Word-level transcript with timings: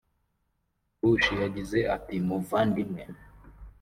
Bush 1.01 1.25
yagize 1.43 1.79
ati 1.95 2.15
“Muvandimwe 2.27 3.01